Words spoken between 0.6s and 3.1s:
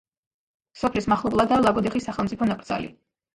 სოფლის მახლობლადაა ლაგოდეხის სახელმწიფო ნაკრძალი.